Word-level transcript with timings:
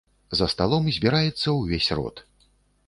За 0.39 0.47
сталом 0.53 0.89
збіраецца 0.95 1.55
ўвесь 1.59 1.91
род. 1.99 2.27